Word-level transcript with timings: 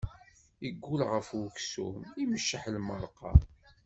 Iggul 0.67 1.01
ɣef 1.11 1.27
uksum, 1.43 1.99
imceḥ 2.23 2.63
lmeṛqa. 2.75 3.31